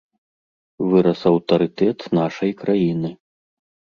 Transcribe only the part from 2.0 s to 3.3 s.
нашай краіны.